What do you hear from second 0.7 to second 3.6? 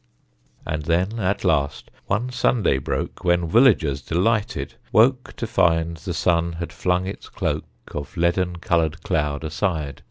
then at last one Sunday broke When